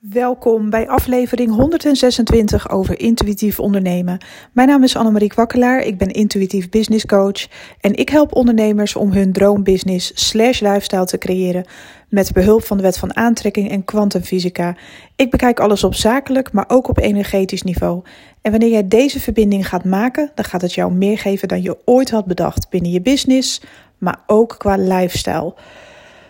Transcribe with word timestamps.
Welkom 0.00 0.70
bij 0.70 0.88
aflevering 0.88 1.54
126 1.54 2.70
over 2.70 3.00
intuïtief 3.00 3.60
ondernemen. 3.60 4.24
Mijn 4.52 4.68
naam 4.68 4.82
is 4.82 4.96
Annemarie 4.96 5.28
Kwakkelaar, 5.28 5.80
ik 5.80 5.98
ben 5.98 6.10
intuïtief 6.10 6.68
business 6.68 7.06
coach 7.06 7.46
en 7.80 7.94
ik 7.94 8.08
help 8.08 8.34
ondernemers 8.34 8.96
om 8.96 9.12
hun 9.12 9.32
droombusiness 9.32 10.28
slash 10.28 10.60
lifestyle 10.60 11.04
te 11.04 11.18
creëren 11.18 11.66
met 12.08 12.32
behulp 12.32 12.64
van 12.64 12.76
de 12.76 12.82
wet 12.82 12.98
van 12.98 13.16
aantrekking 13.16 13.70
en 13.70 13.84
kwantumfysica. 13.84 14.76
Ik 15.16 15.30
bekijk 15.30 15.60
alles 15.60 15.84
op 15.84 15.94
zakelijk, 15.94 16.52
maar 16.52 16.64
ook 16.68 16.88
op 16.88 16.98
energetisch 16.98 17.62
niveau. 17.62 18.02
En 18.42 18.50
wanneer 18.50 18.70
jij 18.70 18.88
deze 18.88 19.20
verbinding 19.20 19.68
gaat 19.68 19.84
maken, 19.84 20.30
dan 20.34 20.44
gaat 20.44 20.62
het 20.62 20.74
jou 20.74 20.92
meer 20.92 21.18
geven 21.18 21.48
dan 21.48 21.62
je 21.62 21.78
ooit 21.84 22.10
had 22.10 22.26
bedacht 22.26 22.70
binnen 22.70 22.90
je 22.90 23.00
business, 23.00 23.62
maar 23.98 24.18
ook 24.26 24.54
qua 24.58 24.76
lifestyle. 24.76 25.54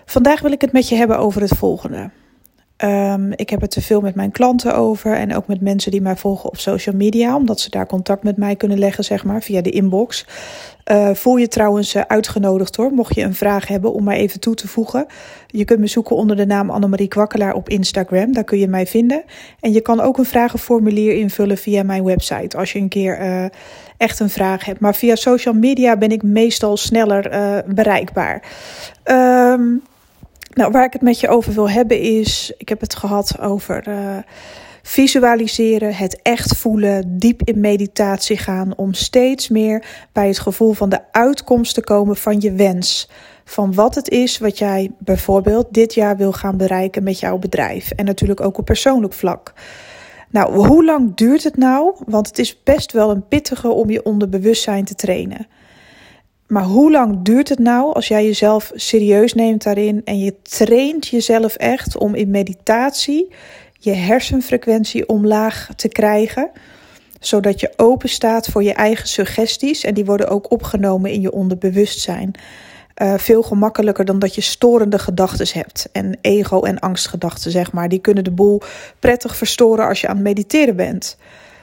Vandaag 0.04 0.40
wil 0.40 0.52
ik 0.52 0.60
het 0.60 0.72
met 0.72 0.88
je 0.88 0.94
hebben 0.94 1.18
over 1.18 1.40
het 1.40 1.56
volgende. 1.56 2.10
Um, 2.84 3.32
ik 3.36 3.50
heb 3.50 3.60
het 3.60 3.70
te 3.70 3.82
veel 3.82 4.00
met 4.00 4.14
mijn 4.14 4.30
klanten 4.30 4.74
over 4.74 5.12
en 5.12 5.36
ook 5.36 5.46
met 5.46 5.60
mensen 5.60 5.90
die 5.90 6.00
mij 6.00 6.16
volgen 6.16 6.48
op 6.48 6.58
social 6.58 6.96
media, 6.96 7.36
omdat 7.36 7.60
ze 7.60 7.70
daar 7.70 7.86
contact 7.86 8.22
met 8.22 8.36
mij 8.36 8.56
kunnen 8.56 8.78
leggen, 8.78 9.04
zeg 9.04 9.24
maar, 9.24 9.42
via 9.42 9.60
de 9.60 9.70
inbox. 9.70 10.26
Uh, 10.92 11.10
voel 11.14 11.36
je 11.36 11.48
trouwens 11.48 11.94
uh, 11.94 12.02
uitgenodigd 12.06 12.76
hoor, 12.76 12.92
mocht 12.92 13.14
je 13.14 13.22
een 13.22 13.34
vraag 13.34 13.68
hebben 13.68 13.92
om 13.92 14.04
mij 14.04 14.16
even 14.16 14.40
toe 14.40 14.54
te 14.54 14.68
voegen. 14.68 15.06
Je 15.46 15.64
kunt 15.64 15.80
me 15.80 15.86
zoeken 15.86 16.16
onder 16.16 16.36
de 16.36 16.46
naam 16.46 16.70
Annemarie 16.70 17.08
Kwakkelaar 17.08 17.54
op 17.54 17.68
Instagram, 17.68 18.32
daar 18.32 18.44
kun 18.44 18.58
je 18.58 18.68
mij 18.68 18.86
vinden. 18.86 19.22
En 19.60 19.72
je 19.72 19.80
kan 19.80 20.00
ook 20.00 20.18
een 20.18 20.24
vragenformulier 20.24 21.14
invullen 21.14 21.58
via 21.58 21.82
mijn 21.82 22.04
website 22.04 22.56
als 22.56 22.72
je 22.72 22.78
een 22.78 22.88
keer 22.88 23.20
uh, 23.20 23.44
echt 23.96 24.20
een 24.20 24.30
vraag 24.30 24.64
hebt. 24.64 24.80
Maar 24.80 24.94
via 24.94 25.14
social 25.14 25.54
media 25.54 25.96
ben 25.96 26.10
ik 26.10 26.22
meestal 26.22 26.76
sneller 26.76 27.64
bereikbaar. 27.66 28.42
Um, 29.04 29.82
nou, 30.58 30.70
waar 30.70 30.84
ik 30.84 30.92
het 30.92 31.02
met 31.02 31.20
je 31.20 31.28
over 31.28 31.52
wil 31.52 31.70
hebben 31.70 32.00
is, 32.00 32.52
ik 32.56 32.68
heb 32.68 32.80
het 32.80 32.94
gehad 32.94 33.40
over 33.40 33.88
uh, 33.88 34.16
visualiseren, 34.82 35.94
het 35.94 36.22
echt 36.22 36.56
voelen, 36.56 37.18
diep 37.18 37.40
in 37.44 37.60
meditatie 37.60 38.36
gaan, 38.36 38.76
om 38.76 38.94
steeds 38.94 39.48
meer 39.48 39.84
bij 40.12 40.26
het 40.26 40.38
gevoel 40.38 40.72
van 40.72 40.88
de 40.88 41.00
uitkomst 41.12 41.74
te 41.74 41.80
komen 41.80 42.16
van 42.16 42.40
je 42.40 42.52
wens. 42.52 43.08
Van 43.44 43.74
wat 43.74 43.94
het 43.94 44.08
is 44.08 44.38
wat 44.38 44.58
jij 44.58 44.90
bijvoorbeeld 44.98 45.66
dit 45.70 45.94
jaar 45.94 46.16
wil 46.16 46.32
gaan 46.32 46.56
bereiken 46.56 47.02
met 47.02 47.20
jouw 47.20 47.38
bedrijf. 47.38 47.90
En 47.90 48.04
natuurlijk 48.04 48.40
ook 48.40 48.58
op 48.58 48.64
persoonlijk 48.64 49.12
vlak. 49.12 49.52
Nou, 50.30 50.66
hoe 50.66 50.84
lang 50.84 51.14
duurt 51.14 51.44
het 51.44 51.56
nou? 51.56 51.94
Want 52.06 52.26
het 52.26 52.38
is 52.38 52.62
best 52.62 52.92
wel 52.92 53.10
een 53.10 53.28
pittige 53.28 53.68
om 53.68 53.90
je 53.90 54.04
onderbewustzijn 54.04 54.84
te 54.84 54.94
trainen. 54.94 55.46
Maar 56.48 56.64
hoe 56.64 56.90
lang 56.90 57.22
duurt 57.22 57.48
het 57.48 57.58
nou 57.58 57.94
als 57.94 58.08
jij 58.08 58.24
jezelf 58.24 58.72
serieus 58.74 59.34
neemt 59.34 59.62
daarin 59.62 60.00
en 60.04 60.18
je 60.18 60.34
traint 60.42 61.06
jezelf 61.06 61.54
echt 61.54 61.96
om 61.96 62.14
in 62.14 62.30
meditatie 62.30 63.28
je 63.78 63.92
hersenfrequentie 63.92 65.08
omlaag 65.08 65.68
te 65.76 65.88
krijgen, 65.88 66.50
zodat 67.20 67.60
je 67.60 67.72
open 67.76 68.08
staat 68.08 68.46
voor 68.48 68.62
je 68.62 68.72
eigen 68.72 69.08
suggesties 69.08 69.84
en 69.84 69.94
die 69.94 70.04
worden 70.04 70.28
ook 70.28 70.50
opgenomen 70.50 71.10
in 71.10 71.20
je 71.20 71.32
onderbewustzijn. 71.32 72.32
Uh, 73.02 73.14
veel 73.18 73.42
gemakkelijker 73.42 74.04
dan 74.04 74.18
dat 74.18 74.34
je 74.34 74.40
storende 74.40 74.98
gedachten 74.98 75.46
hebt. 75.52 75.88
En 75.92 76.18
ego- 76.20 76.62
en 76.62 76.78
angstgedachten, 76.78 77.50
zeg 77.50 77.72
maar. 77.72 77.88
Die 77.88 77.98
kunnen 77.98 78.24
de 78.24 78.30
boel 78.30 78.60
prettig 78.98 79.36
verstoren 79.36 79.88
als 79.88 80.00
je 80.00 80.08
aan 80.08 80.14
het 80.14 80.24
mediteren 80.24 80.76
bent. 80.76 81.16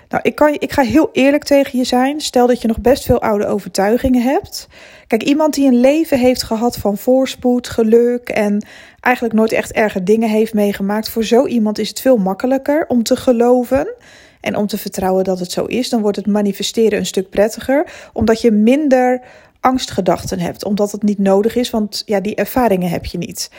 Nou, 0.10 0.24
ik, 0.24 0.36
kan, 0.36 0.56
ik 0.60 0.72
ga 0.72 0.82
heel 0.82 1.10
eerlijk 1.12 1.44
tegen 1.44 1.78
je 1.78 1.84
zijn. 1.84 2.22
Stel 2.22 2.48
dat 2.48 2.62
je 2.62 2.68
nog 2.68 2.80
best 2.80 3.06
veel 3.06 3.22
oude 3.22 3.48
overtuigingen 3.48 4.22
hebt. 4.22 4.68
Kijk, 5.08 5.24
iemand 5.24 5.54
die 5.54 5.68
een 5.68 5.80
leven 5.80 6.20
heeft 6.20 6.44
gehad 6.44 6.78
van 6.78 6.98
voorspoed, 6.98 7.68
geluk 7.68 8.30
en 8.30 8.66
eigenlijk 9.00 9.36
nooit 9.36 9.52
echt 9.52 9.72
erge 9.72 10.04
dingen 10.04 10.30
heeft 10.30 10.54
meegemaakt. 10.54 11.10
Voor 11.10 11.24
zo 11.24 11.46
iemand 11.46 11.80
is 11.80 11.90
het 11.90 12.02
veel 12.02 12.18
makkelijker 12.18 12.86
om 12.88 13.04
te 13.04 13.16
geloven 13.16 13.94
en 14.42 14.56
om 14.56 14.68
te 14.68 14.78
vertrouwen 14.78 15.24
dat 15.24 15.40
het 15.40 15.52
zo 15.52 15.66
is. 15.66 15.90
Dan 15.90 16.02
wordt 16.02 16.18
het 16.18 16.28
manifesteren 16.28 17.00
een 17.00 17.06
stuk 17.06 17.30
prettiger, 17.30 18.10
omdat 18.14 18.42
je 18.42 18.52
minder 18.52 19.22
angstgedachten 19.60 20.40
hebt, 20.40 20.66
omdat 20.66 20.92
het 20.92 21.04
niet 21.04 21.20
nodig 21.20 21.56
is, 21.56 21.70
want 21.70 22.04
ja, 22.06 22.20
die 22.20 22.36
ervaringen 22.36 22.90
heb 22.90 23.06
je 23.06 23.18
niet. 23.18 23.52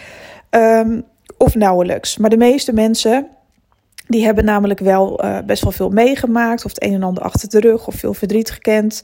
Um, 0.51 1.05
of 1.37 1.55
nauwelijks. 1.55 2.17
Maar 2.17 2.31
de 2.31 2.37
meeste 2.37 2.73
mensen 2.73 3.27
die 4.07 4.25
hebben 4.25 4.45
namelijk 4.45 4.81
wel 4.81 5.25
uh, 5.25 5.39
best 5.47 5.63
wel 5.63 5.73
veel 5.73 5.89
meegemaakt, 5.89 6.65
of 6.65 6.73
het 6.75 6.85
een 6.85 6.93
en 6.93 7.03
ander 7.03 7.23
achter 7.23 7.49
de 7.49 7.61
rug, 7.61 7.87
of 7.87 7.95
veel 7.95 8.15
verdriet 8.15 8.51
gekend. 8.51 9.03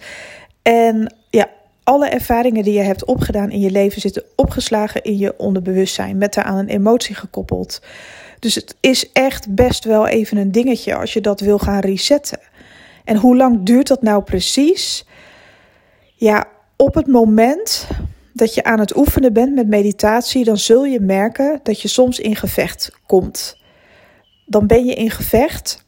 En 0.63 1.15
ja, 1.31 1.49
alle 1.85 2.09
ervaringen 2.09 2.65
die 2.65 2.75
je 2.75 2.83
hebt 2.83 3.05
opgedaan 3.05 3.51
in 3.51 3.61
je 3.61 3.71
leven 3.71 4.01
zitten 4.01 4.25
opgeslagen 4.37 5.03
in 5.03 5.19
je 5.19 5.39
onderbewustzijn, 5.39 6.19
met 6.19 6.35
daaraan 6.35 6.57
een 6.57 6.69
emotie 6.69 7.15
gekoppeld. 7.15 7.83
Dus 8.39 8.55
het 8.55 8.77
is 8.81 9.13
echt 9.13 9.55
best 9.55 9.85
wel 9.85 10.07
even 10.07 10.37
een 10.37 10.53
dingetje 10.53 10.95
als 10.95 11.13
je 11.13 11.21
dat 11.21 11.41
wil 11.41 11.59
gaan 11.59 11.81
resetten. 11.81 12.39
En 13.05 13.17
hoe 13.17 13.37
lang 13.37 13.63
duurt 13.63 13.89
dat 13.89 14.03
nou 14.03 14.23
precies? 14.23 15.07
Ja, 16.15 16.47
op 16.77 16.95
het 16.95 17.07
moment 17.07 17.89
dat 18.33 18.55
je 18.55 18.65
aan 18.65 18.81
het 18.81 18.97
oefenen 18.97 19.33
bent 19.33 19.55
met 19.55 19.69
meditatie, 19.69 20.45
dan 20.45 20.59
zul 20.59 20.85
je 20.85 21.01
merken 21.01 21.61
dat 21.63 21.81
je 21.81 21.89
soms 21.89 22.21
in 22.21 22.37
gevecht 22.37 22.91
komt 23.07 23.61
dan 24.53 24.67
ben 24.67 24.85
je 24.85 24.95
in 24.95 25.11
gevecht 25.11 25.85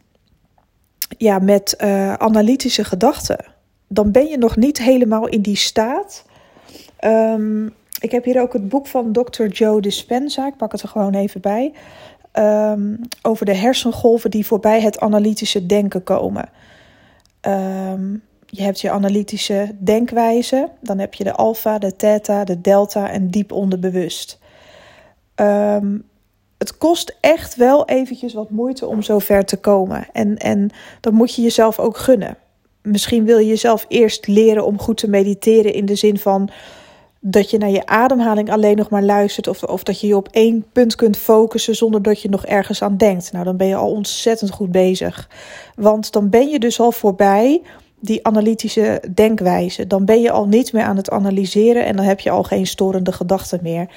ja, 1.19 1.39
met 1.39 1.77
uh, 1.81 2.13
analytische 2.15 2.85
gedachten. 2.85 3.45
Dan 3.89 4.11
ben 4.11 4.27
je 4.27 4.39
nog 4.39 4.57
niet 4.57 4.79
helemaal 4.79 5.27
in 5.27 5.41
die 5.41 5.57
staat. 5.57 6.25
Um, 7.05 7.75
ik 8.01 8.11
heb 8.11 8.25
hier 8.25 8.41
ook 8.41 8.53
het 8.53 8.69
boek 8.69 8.87
van 8.87 9.13
Dr. 9.13 9.47
Joe 9.47 9.81
Dispenza. 9.81 10.47
Ik 10.47 10.57
pak 10.57 10.73
het 10.73 10.83
er 10.83 10.89
gewoon 10.89 11.15
even 11.15 11.41
bij. 11.41 11.73
Um, 12.33 13.01
over 13.23 13.47
de 13.47 13.55
hersengolven 13.55 14.31
die 14.31 14.47
voorbij 14.47 14.81
het 14.81 15.01
analytische 15.01 15.67
denken 15.67 16.03
komen. 16.03 16.49
Um, 17.41 18.23
je 18.47 18.63
hebt 18.63 18.81
je 18.81 18.91
analytische 18.91 19.75
denkwijze. 19.79 20.69
Dan 20.81 20.99
heb 20.99 21.15
je 21.15 21.25
de 21.25 21.33
alfa, 21.33 21.79
de 21.79 21.97
theta, 21.97 22.45
de 22.45 22.61
delta 22.61 23.11
en 23.11 23.31
diep 23.31 23.53
onderbewust. 23.53 24.39
Um, 25.37 26.05
het 26.65 26.79
kost 26.79 27.17
echt 27.21 27.57
wel 27.57 27.85
eventjes 27.85 28.35
wat 28.35 28.51
moeite 28.51 28.87
om 28.87 29.03
zo 29.03 29.19
ver 29.19 29.45
te 29.45 29.57
komen. 29.57 30.07
En, 30.13 30.37
en 30.37 30.71
dat 31.01 31.13
moet 31.13 31.35
je 31.35 31.43
jezelf 31.43 31.79
ook 31.79 31.97
gunnen. 31.97 32.37
Misschien 32.83 33.25
wil 33.25 33.39
je 33.39 33.47
jezelf 33.47 33.85
eerst 33.89 34.27
leren 34.27 34.65
om 34.65 34.79
goed 34.79 34.97
te 34.97 35.11
mediteren 35.11 35.73
in 35.73 35.87
de 35.87 35.95
zin 35.95 36.19
van 36.19 36.49
dat 37.21 37.51
je 37.51 37.59
naar 37.59 37.71
je 37.71 37.87
ademhaling 37.87 38.51
alleen 38.51 38.77
nog 38.77 38.91
maar 38.91 39.03
luistert. 39.03 39.49
Of, 39.49 39.63
of 39.63 39.83
dat 39.83 40.01
je 40.01 40.07
je 40.07 40.17
op 40.17 40.29
één 40.31 40.65
punt 40.73 40.95
kunt 40.95 41.17
focussen 41.17 41.77
zonder 41.77 42.03
dat 42.03 42.21
je 42.21 42.29
nog 42.29 42.47
ergens 42.47 42.83
aan 42.83 42.97
denkt. 42.97 43.33
Nou, 43.33 43.45
dan 43.45 43.57
ben 43.57 43.67
je 43.67 43.75
al 43.75 43.91
ontzettend 43.91 44.51
goed 44.51 44.71
bezig. 44.71 45.29
Want 45.77 46.13
dan 46.13 46.31
ben 46.31 46.49
je 46.49 46.59
dus 46.59 46.81
al 46.81 46.93
voorbij 46.93 47.63
die 48.05 48.27
analytische 48.27 49.03
denkwijze. 49.15 49.87
Dan 49.87 50.05
ben 50.05 50.21
je 50.21 50.31
al 50.31 50.47
niet 50.47 50.73
meer 50.73 50.83
aan 50.83 50.97
het 50.97 51.11
analyseren 51.11 51.85
en 51.85 51.97
dan 51.97 52.05
heb 52.05 52.21
je 52.21 52.31
al 52.31 52.43
geen 52.43 52.67
storende 52.67 53.13
gedachten 53.13 53.59
meer. 53.63 53.91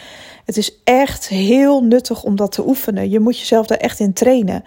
Het 0.45 0.57
is 0.57 0.81
echt 0.83 1.27
heel 1.27 1.83
nuttig 1.83 2.23
om 2.23 2.35
dat 2.35 2.51
te 2.51 2.67
oefenen. 2.67 3.09
Je 3.09 3.19
moet 3.19 3.39
jezelf 3.39 3.67
daar 3.67 3.77
echt 3.77 3.99
in 3.99 4.13
trainen. 4.13 4.63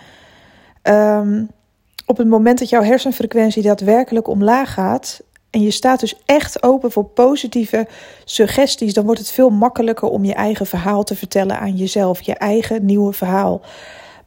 Um, 0.83 1.49
op 2.07 2.17
het 2.17 2.29
moment 2.29 2.59
dat 2.59 2.69
jouw 2.69 2.83
hersenfrequentie 2.83 3.63
daadwerkelijk 3.63 4.29
omlaag 4.29 4.73
gaat 4.73 5.23
en 5.51 5.63
je 5.63 5.71
staat 5.71 6.01
dus 6.01 6.21
echt 6.25 6.63
open 6.63 6.93
voor 6.93 7.05
positieve 7.05 7.87
suggesties, 8.25 8.95
dan 8.95 9.05
wordt 9.05 9.21
het 9.21 9.31
veel 9.31 9.51
makkelijker 9.51 10.09
om 10.09 10.25
je 10.25 10.35
eigen 10.35 10.67
verhaal 10.67 11.03
te 11.03 11.17
vertellen 11.17 11.59
aan 11.59 11.77
jezelf, 11.77 12.21
je 12.21 12.35
eigen 12.35 12.85
nieuwe 12.85 13.13
verhaal. 13.13 13.61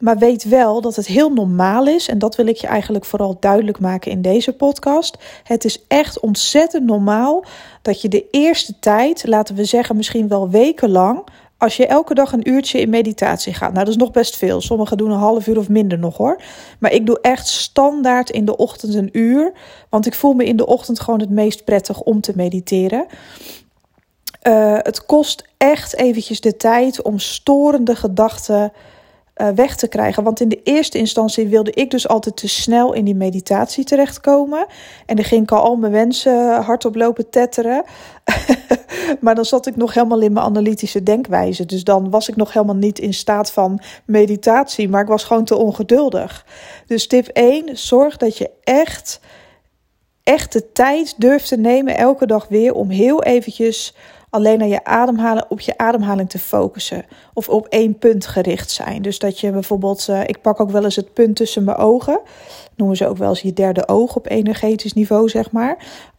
Maar 0.04 0.18
weet 0.18 0.44
wel 0.44 0.82
dat 0.82 0.96
het 0.96 1.08
heel 1.08 1.30
normaal 1.30 1.88
is, 1.88 2.08
en 2.08 2.18
dat 2.18 2.36
wil 2.36 2.48
ik 2.48 2.56
je 2.56 2.68
eigenlijk 2.68 3.06
vooral 3.06 3.38
duidelijk 3.40 3.80
maken 3.80 4.12
in 4.12 4.22
deze 4.22 4.54
podcast. 4.54 5.18
Het 5.44 5.66
is 5.66 5.86
echt 5.88 6.20
ontzettend 6.20 6.86
normaal 6.86 7.46
dat 7.82 8.02
je 8.02 8.08
de 8.08 8.26
eerste 8.32 8.80
tijd, 8.80 9.28
laten 9.28 9.56
we 9.56 9.66
zeggen 9.66 9.96
misschien 9.96 10.28
wel 10.28 10.50
wekenlang, 10.50 11.24
als 11.58 11.78
je 11.78 11.88
elke 11.88 12.14
dag 12.14 12.32
een 12.32 12.50
uurtje 12.50 12.80
in 12.80 12.90
meditatie 12.90 13.54
gaat. 13.54 13.74
Nou, 13.74 13.86
dat 13.86 13.94
is 13.94 14.00
nog 14.00 14.12
best 14.12 14.38
veel. 14.38 14.62
Sommigen 14.62 14.98
doen 14.98 15.12
een 15.12 15.18
half 15.18 15.48
uur 15.48 15.58
of 15.58 15.70
minder 15.70 16.00
nog 16.00 16.18
hoor. 16.18 16.42
Maar 16.80 16.92
ik 16.92 17.06
doe 17.06 17.20
echt 17.22 17.48
standaard 17.48 18.30
in 18.30 18.46
de 18.46 18.58
ochtend 18.58 18.94
een 18.94 19.10
uur. 19.12 19.52
Want 19.90 20.06
ik 20.06 20.14
voel 20.14 20.34
me 20.34 20.46
in 20.46 20.58
de 20.58 20.66
ochtend 20.66 21.00
gewoon 21.00 21.20
het 21.20 21.30
meest 21.30 21.64
prettig 21.64 22.02
om 22.02 22.22
te 22.22 22.34
mediteren. 22.36 23.06
Uh, 24.44 24.78
het 24.78 25.06
kost 25.06 25.48
echt 25.58 25.96
eventjes 25.96 26.42
de 26.42 26.58
tijd 26.58 27.02
om 27.02 27.20
storende 27.20 27.96
gedachten 27.96 28.72
uh, 29.38 29.50
weg 29.50 29.76
te 29.76 29.88
krijgen. 29.88 30.24
Want 30.24 30.40
in 30.40 30.50
de 30.50 30.62
eerste 30.64 30.98
instantie 30.98 31.48
wilde 31.48 31.72
ik 31.72 31.92
dus 31.92 32.08
altijd 32.08 32.36
te 32.36 32.48
snel 32.48 32.94
in 32.94 33.06
die 33.06 33.16
meditatie 33.16 33.84
terechtkomen. 33.84 34.66
En 35.06 35.16
dan 35.16 35.26
ging 35.26 35.44
ik 35.44 35.52
al 35.52 35.64
al 35.64 35.76
mijn 35.76 35.92
wensen 35.92 36.62
hardop 36.62 36.96
lopen 36.96 37.30
tetteren. 37.30 37.84
maar 39.22 39.36
dan 39.36 39.46
zat 39.46 39.68
ik 39.68 39.76
nog 39.76 39.94
helemaal 39.94 40.22
in 40.22 40.34
mijn 40.34 40.46
analytische 40.46 41.04
denkwijze. 41.04 41.66
Dus 41.66 41.84
dan 41.84 42.10
was 42.10 42.30
ik 42.30 42.36
nog 42.36 42.54
helemaal 42.54 42.76
niet 42.76 43.00
in 43.00 43.14
staat 43.14 43.52
van 43.52 43.80
meditatie. 44.06 44.90
Maar 44.90 45.02
ik 45.02 45.08
was 45.08 45.24
gewoon 45.24 45.46
te 45.46 45.56
ongeduldig. 45.56 46.46
Dus 46.88 47.08
tip 47.08 47.28
1, 47.28 47.78
zorg 47.78 48.18
dat 48.18 48.38
je 48.38 48.50
echt, 48.64 49.20
echt 50.24 50.54
de 50.54 50.72
tijd 50.72 51.14
durft 51.18 51.48
te 51.48 51.58
nemen 51.58 51.98
elke 51.98 52.26
dag 52.26 52.48
weer 52.48 52.74
om 52.74 52.90
heel 52.90 53.24
eventjes 53.24 53.96
alleen 54.34 54.60
naar 54.60 54.68
je 54.68 54.84
ademhalen, 54.84 55.46
op 55.50 55.60
je 55.60 55.78
ademhaling 55.78 56.30
te 56.30 56.40
focussen. 56.40 57.06
Of 57.34 57.50
op 57.50 57.68
één 57.68 57.98
punt 57.98 58.26
gericht 58.26 58.72
zijn. 58.72 59.02
Dus 59.02 59.20
dat 59.20 59.40
je 59.40 59.52
bijvoorbeeld, 59.52 60.08
uh, 60.10 60.22
ik 60.22 60.42
pak 60.42 60.60
ook 60.60 60.72
wel 60.72 60.84
eens 60.84 60.96
het 60.96 61.14
punt 61.14 61.36
tussen 61.36 61.64
mijn 61.64 61.78
ogen. 61.78 62.20
Noemen 62.76 62.98
ze 62.98 63.08
ook 63.08 63.18
wel 63.18 63.30
eens 63.30 63.42
je 63.42 63.54
derde 63.54 63.88
oog 63.88 64.16
op 64.16 64.30
energetisch 64.30 64.94
niveau, 64.94 65.30
zeg 65.30 65.52
maar. 65.52 65.78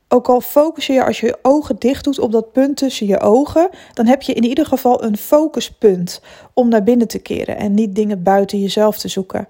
Ook 0.08 0.28
al 0.28 0.40
focus 0.40 0.86
je 0.86 1.04
als 1.04 1.20
je 1.20 1.26
je 1.26 1.38
ogen 1.42 1.76
dicht 1.78 2.04
doet 2.04 2.18
op 2.18 2.32
dat 2.32 2.52
punt 2.52 2.76
tussen 2.76 3.06
je 3.06 3.20
ogen, 3.20 3.68
dan 3.92 4.06
heb 4.06 4.22
je 4.22 4.32
in 4.32 4.44
ieder 4.44 4.66
geval 4.66 5.04
een 5.04 5.16
focuspunt 5.16 6.20
om 6.52 6.68
naar 6.68 6.82
binnen 6.82 7.08
te 7.08 7.18
keren 7.18 7.56
en 7.56 7.74
niet 7.74 7.94
dingen 7.94 8.22
buiten 8.22 8.60
jezelf 8.60 8.98
te 8.98 9.08
zoeken. 9.08 9.48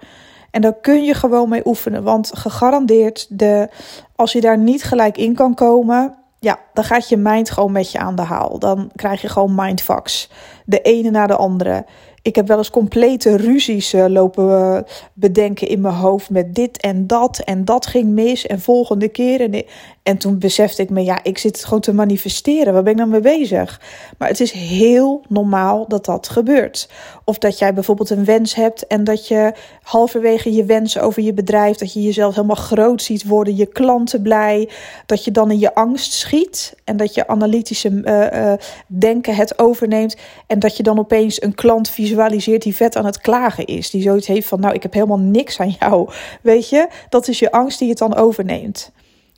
En 0.50 0.61
daar 0.61 0.81
kun 0.81 1.05
je 1.05 1.14
gewoon 1.14 1.49
mee 1.49 1.66
oefenen, 1.66 2.02
want 2.02 2.31
gegarandeerd, 2.34 3.26
de, 3.28 3.69
als 4.16 4.32
je 4.32 4.40
daar 4.40 4.58
niet 4.58 4.82
gelijk 4.82 5.16
in 5.16 5.34
kan 5.34 5.55
komen, 5.55 6.14
ja, 6.44 6.58
dan 6.73 6.85
gaat 6.85 7.08
je 7.08 7.17
mind 7.17 7.50
gewoon 7.50 7.73
met 7.73 7.93
je 7.93 7.99
aan 7.99 8.17
de 8.17 8.23
haal. 8.23 8.58
Dan 8.58 8.91
krijg 8.94 9.20
je 9.23 9.29
gewoon 9.29 9.55
mindfucks. 9.55 10.31
De 10.64 10.81
ene 10.81 11.11
na 11.11 11.26
de 11.26 11.37
andere. 11.37 11.87
Ik 12.23 12.37
heb 12.37 12.46
wel 12.46 12.58
eens 12.58 12.70
complete 12.70 13.37
ruzies 13.37 13.94
uh, 13.94 14.06
lopen 14.06 14.49
uh, 14.49 14.79
bedenken 15.12 15.69
in 15.69 15.81
mijn 15.81 15.94
hoofd 15.94 16.31
met 16.31 16.55
dit 16.55 16.81
en 16.81 17.06
dat. 17.06 17.38
En 17.38 17.64
dat 17.64 17.87
ging 17.87 18.08
mis. 18.08 18.46
En 18.46 18.61
volgende 18.61 19.08
keer. 19.08 19.41
En, 19.41 19.64
en 20.04 20.18
toen 20.18 20.38
besefte 20.38 20.82
ik 20.82 20.90
me, 20.90 21.04
ja, 21.04 21.18
ik 21.22 21.38
zit 21.38 21.64
gewoon 21.64 21.80
te 21.80 21.92
manifesteren. 21.92 22.72
Waar 22.72 22.82
ben 22.82 22.92
ik 22.92 22.98
dan 22.98 23.08
mee 23.08 23.20
bezig? 23.20 23.80
Maar 24.18 24.28
het 24.28 24.40
is 24.40 24.52
heel 24.52 25.22
normaal 25.28 25.88
dat 25.88 26.04
dat 26.04 26.28
gebeurt. 26.28 26.88
Of 27.24 27.38
dat 27.38 27.58
jij 27.58 27.74
bijvoorbeeld 27.74 28.10
een 28.10 28.24
wens 28.24 28.54
hebt 28.54 28.86
en 28.86 29.04
dat 29.04 29.28
je 29.28 29.52
halverwege 29.82 30.52
je 30.52 30.64
wens 30.64 30.98
over 30.98 31.22
je 31.22 31.34
bedrijf, 31.34 31.76
dat 31.76 31.92
je 31.92 32.02
jezelf 32.02 32.34
helemaal 32.34 32.56
groot 32.56 33.02
ziet 33.02 33.26
worden, 33.26 33.56
je 33.56 33.66
klanten 33.66 34.22
blij, 34.22 34.68
dat 35.06 35.24
je 35.24 35.30
dan 35.30 35.50
in 35.50 35.58
je 35.58 35.74
angst 35.74 36.12
schiet 36.12 36.74
en 36.84 36.96
dat 36.96 37.14
je 37.14 37.26
analytische 37.26 37.90
uh, 37.90 38.52
denken 38.86 39.34
het 39.34 39.58
overneemt 39.58 40.16
en 40.46 40.58
dat 40.58 40.76
je 40.76 40.82
dan 40.82 40.98
opeens 40.98 41.42
een 41.42 41.54
klant 41.54 41.90
visualiseert 41.90 42.62
die 42.62 42.76
vet 42.76 42.96
aan 42.96 43.06
het 43.06 43.20
klagen 43.20 43.64
is, 43.64 43.90
die 43.90 44.02
zoiets 44.02 44.26
heeft 44.26 44.48
van, 44.48 44.60
nou, 44.60 44.74
ik 44.74 44.82
heb 44.82 44.92
helemaal 44.92 45.18
niks 45.18 45.60
aan 45.60 45.76
jou. 45.78 46.10
Weet 46.42 46.68
je, 46.68 46.88
dat 47.08 47.28
is 47.28 47.38
je 47.38 47.52
angst 47.52 47.78
die 47.78 47.88
het 47.88 47.98
dan 47.98 48.14
overneemt. 48.14 48.92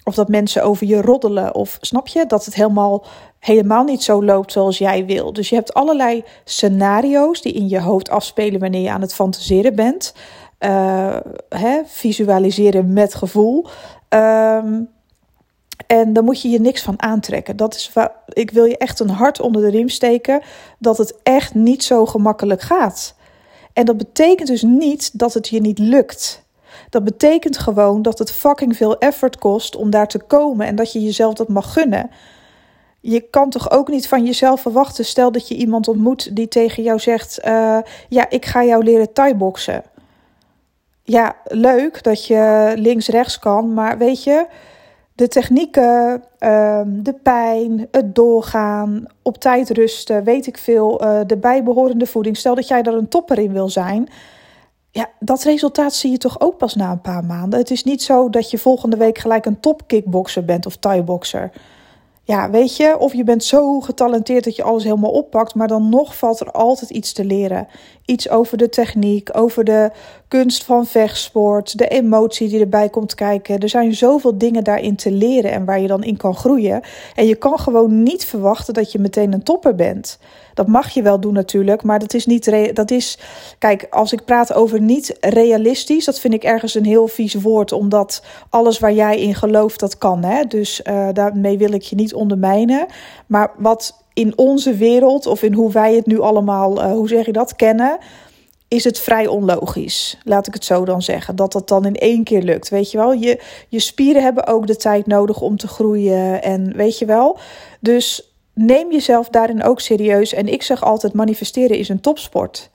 Of 0.08 0.14
dat 0.14 0.28
mensen 0.28 0.62
over 0.62 0.86
je 0.86 1.00
roddelen. 1.00 1.54
Of 1.54 1.78
snap 1.80 2.08
je 2.08 2.26
dat 2.26 2.44
het 2.44 2.54
helemaal, 2.54 3.04
helemaal 3.38 3.84
niet 3.84 4.02
zo 4.02 4.24
loopt 4.24 4.52
zoals 4.52 4.78
jij 4.78 5.06
wil. 5.06 5.32
Dus 5.32 5.48
je 5.48 5.54
hebt 5.54 5.74
allerlei 5.74 6.24
scenario's 6.44 7.42
die 7.42 7.52
in 7.52 7.68
je 7.68 7.80
hoofd 7.80 8.10
afspelen 8.10 8.60
wanneer 8.60 8.82
je 8.82 8.90
aan 8.90 9.00
het 9.00 9.14
fantaseren 9.14 9.74
bent. 9.74 10.14
Uh, 10.60 11.16
hè, 11.48 11.80
visualiseren 11.86 12.92
met 12.92 13.14
gevoel. 13.14 13.66
Um, 14.08 14.88
en 15.86 16.12
daar 16.12 16.24
moet 16.24 16.42
je 16.42 16.48
je 16.48 16.60
niks 16.60 16.82
van 16.82 17.02
aantrekken. 17.02 17.56
Dat 17.56 17.74
is 17.74 17.92
ik 18.28 18.50
wil 18.50 18.64
je 18.64 18.78
echt 18.78 19.00
een 19.00 19.10
hart 19.10 19.40
onder 19.40 19.62
de 19.62 19.70
riem 19.70 19.88
steken 19.88 20.42
dat 20.78 20.98
het 20.98 21.14
echt 21.22 21.54
niet 21.54 21.84
zo 21.84 22.06
gemakkelijk 22.06 22.60
gaat. 22.60 23.14
En 23.72 23.84
dat 23.84 23.96
betekent 23.96 24.48
dus 24.48 24.62
niet 24.62 25.18
dat 25.18 25.34
het 25.34 25.48
je 25.48 25.60
niet 25.60 25.78
lukt. 25.78 26.45
Dat 26.90 27.04
betekent 27.04 27.58
gewoon 27.58 28.02
dat 28.02 28.18
het 28.18 28.32
fucking 28.32 28.76
veel 28.76 28.98
effort 28.98 29.38
kost 29.38 29.76
om 29.76 29.90
daar 29.90 30.08
te 30.08 30.18
komen 30.18 30.66
en 30.66 30.76
dat 30.76 30.92
je 30.92 31.02
jezelf 31.02 31.34
dat 31.34 31.48
mag 31.48 31.72
gunnen. 31.72 32.10
Je 33.00 33.20
kan 33.20 33.50
toch 33.50 33.70
ook 33.70 33.88
niet 33.88 34.08
van 34.08 34.24
jezelf 34.24 34.60
verwachten, 34.60 35.04
stel 35.04 35.32
dat 35.32 35.48
je 35.48 35.54
iemand 35.54 35.88
ontmoet 35.88 36.36
die 36.36 36.48
tegen 36.48 36.82
jou 36.82 36.98
zegt: 36.98 37.40
uh, 37.44 37.78
Ja, 38.08 38.30
ik 38.30 38.46
ga 38.46 38.64
jou 38.64 38.84
leren 38.84 39.12
thai-boksen. 39.12 39.82
Ja, 41.02 41.36
leuk 41.44 42.02
dat 42.02 42.26
je 42.26 42.72
links-rechts 42.76 43.38
kan, 43.38 43.74
maar 43.74 43.98
weet 43.98 44.24
je, 44.24 44.46
de 45.14 45.28
technieken, 45.28 46.22
ehm, 46.38 47.02
de 47.02 47.12
pijn, 47.12 47.88
het 47.90 48.14
doorgaan, 48.14 49.06
op 49.22 49.38
tijd 49.38 49.70
rusten, 49.70 50.24
weet 50.24 50.46
ik 50.46 50.58
veel, 50.58 51.04
uh, 51.04 51.20
de 51.26 51.36
bijbehorende 51.36 52.06
voeding. 52.06 52.36
Stel 52.36 52.54
dat 52.54 52.68
jij 52.68 52.82
daar 52.82 52.94
een 52.94 53.08
topper 53.08 53.38
in 53.38 53.52
wil 53.52 53.68
zijn 53.68 54.08
ja, 54.96 55.10
dat 55.18 55.42
resultaat 55.42 55.94
zie 55.94 56.10
je 56.10 56.18
toch 56.18 56.40
ook 56.40 56.56
pas 56.56 56.74
na 56.74 56.90
een 56.90 57.00
paar 57.00 57.24
maanden. 57.24 57.58
Het 57.58 57.70
is 57.70 57.84
niet 57.84 58.02
zo 58.02 58.30
dat 58.30 58.50
je 58.50 58.58
volgende 58.58 58.96
week 58.96 59.18
gelijk 59.18 59.46
een 59.46 59.60
top 59.60 59.82
kickboxer 59.86 60.44
bent 60.44 60.66
of 60.66 60.76
thai-boxer. 60.76 61.50
Ja, 62.22 62.50
weet 62.50 62.76
je, 62.76 62.98
of 62.98 63.12
je 63.12 63.24
bent 63.24 63.44
zo 63.44 63.80
getalenteerd 63.80 64.44
dat 64.44 64.56
je 64.56 64.62
alles 64.62 64.84
helemaal 64.84 65.10
oppakt, 65.10 65.54
maar 65.54 65.68
dan 65.68 65.88
nog 65.88 66.16
valt 66.16 66.40
er 66.40 66.50
altijd 66.50 66.90
iets 66.90 67.12
te 67.12 67.24
leren. 67.24 67.68
Iets 68.04 68.28
over 68.28 68.58
de 68.58 68.68
techniek, 68.68 69.28
over 69.32 69.64
de 69.64 69.90
kunst 70.28 70.64
van 70.64 70.86
vechtsport, 70.86 71.78
de 71.78 71.88
emotie 71.88 72.48
die 72.48 72.60
erbij 72.60 72.88
komt 72.88 73.14
kijken. 73.14 73.58
Er 73.58 73.68
zijn 73.68 73.94
zoveel 73.94 74.38
dingen 74.38 74.64
daarin 74.64 74.96
te 74.96 75.10
leren 75.10 75.50
en 75.50 75.64
waar 75.64 75.80
je 75.80 75.88
dan 75.88 76.04
in 76.04 76.16
kan 76.16 76.34
groeien. 76.34 76.80
En 77.14 77.26
je 77.26 77.36
kan 77.36 77.58
gewoon 77.58 78.02
niet 78.02 78.24
verwachten 78.24 78.74
dat 78.74 78.92
je 78.92 78.98
meteen 78.98 79.32
een 79.32 79.42
topper 79.42 79.74
bent. 79.74 80.18
Dat 80.56 80.66
mag 80.66 80.90
je 80.90 81.02
wel 81.02 81.20
doen 81.20 81.32
natuurlijk, 81.32 81.82
maar 81.82 81.98
dat 81.98 82.14
is 82.14 82.26
niet. 82.26 82.74
Dat 82.74 82.90
is. 82.90 83.18
Kijk, 83.58 83.86
als 83.90 84.12
ik 84.12 84.24
praat 84.24 84.52
over 84.52 84.80
niet 84.80 85.16
realistisch, 85.20 86.04
dat 86.04 86.20
vind 86.20 86.34
ik 86.34 86.44
ergens 86.44 86.74
een 86.74 86.84
heel 86.84 87.08
vies 87.08 87.34
woord, 87.34 87.72
omdat 87.72 88.22
alles 88.50 88.78
waar 88.78 88.92
jij 88.92 89.20
in 89.20 89.34
gelooft, 89.34 89.80
dat 89.80 89.98
kan. 89.98 90.24
Hè? 90.24 90.44
Dus 90.44 90.80
uh, 90.84 91.08
daarmee 91.12 91.58
wil 91.58 91.72
ik 91.72 91.82
je 91.82 91.96
niet 91.96 92.14
ondermijnen. 92.14 92.86
Maar 93.26 93.50
wat 93.58 94.02
in 94.12 94.32
onze 94.38 94.74
wereld, 94.74 95.26
of 95.26 95.42
in 95.42 95.52
hoe 95.52 95.72
wij 95.72 95.94
het 95.94 96.06
nu 96.06 96.20
allemaal, 96.20 96.78
uh, 96.78 96.90
hoe 96.92 97.08
zeg 97.08 97.26
je 97.26 97.32
dat, 97.32 97.56
kennen 97.56 97.98
is 98.68 98.84
het 98.84 98.98
vrij 98.98 99.26
onlogisch. 99.26 100.18
Laat 100.24 100.46
ik 100.46 100.54
het 100.54 100.64
zo 100.64 100.84
dan 100.84 101.02
zeggen. 101.02 101.36
Dat 101.36 101.52
dat 101.52 101.68
dan 101.68 101.84
in 101.84 101.94
één 101.94 102.24
keer 102.24 102.42
lukt. 102.42 102.68
Weet 102.68 102.90
je 102.90 102.98
wel, 102.98 103.12
je, 103.12 103.40
je 103.68 103.80
spieren 103.80 104.22
hebben 104.22 104.46
ook 104.46 104.66
de 104.66 104.76
tijd 104.76 105.06
nodig 105.06 105.40
om 105.40 105.56
te 105.56 105.68
groeien. 105.68 106.42
En 106.42 106.76
weet 106.76 106.98
je 106.98 107.04
wel. 107.04 107.38
Dus 107.80 108.35
neem 108.56 108.92
jezelf 108.92 109.28
daarin 109.28 109.62
ook 109.62 109.80
serieus. 109.80 110.32
En 110.32 110.48
ik 110.48 110.62
zeg 110.62 110.84
altijd: 110.84 111.12
manifesteren 111.12 111.78
is 111.78 111.88
een 111.88 112.00
topsport. 112.00 112.70